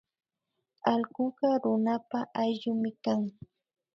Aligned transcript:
Allkuka 0.91 1.47
runapa 1.63 2.19
ayllumi 2.41 2.91
kan 3.03 3.21